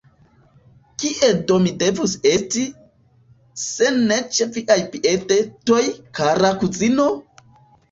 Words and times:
Kie 1.01 1.27
do 1.51 1.57
mi 1.65 1.73
devus 1.83 2.15
esti, 2.29 2.63
se 3.67 3.93
ne 3.99 4.19
ĉe 4.39 4.49
viaj 4.57 4.81
piedetoj, 4.97 5.85
kara 6.23 6.53
kuzino? 6.65 7.09